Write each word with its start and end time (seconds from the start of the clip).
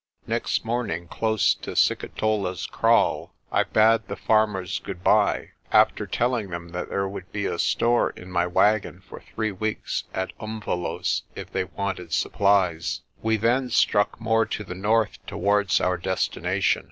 Next 0.25 0.65
morning, 0.65 1.07
close 1.07 1.53
to 1.53 1.75
Sikitola's 1.75 2.65
kraal, 2.65 3.35
I 3.51 3.61
bade 3.61 4.07
the 4.07 4.15
farmers 4.15 4.79
good 4.79 5.03
bye, 5.03 5.49
after 5.71 6.07
telling 6.07 6.49
them 6.49 6.69
that 6.69 6.89
there 6.89 7.07
would 7.07 7.31
be 7.31 7.45
a 7.45 7.59
store 7.59 8.09
in 8.09 8.31
my 8.31 8.47
wagon 8.47 9.01
for 9.01 9.19
three 9.21 9.51
weeks 9.51 10.05
at 10.11 10.33
Umvelos' 10.39 11.21
if 11.35 11.51
they 11.51 11.65
wanted 11.65 12.13
supplies. 12.13 13.01
We 13.21 13.37
then 13.37 13.69
struck 13.69 14.19
more 14.19 14.47
to 14.47 14.63
the 14.63 14.73
north 14.73 15.23
towards 15.27 15.79
our 15.79 15.97
destination. 15.97 16.79